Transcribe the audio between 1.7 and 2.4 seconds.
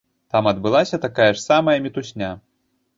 мітусня.